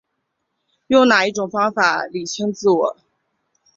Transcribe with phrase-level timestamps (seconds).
[0.87, 2.97] 用哪一种方法厘清自我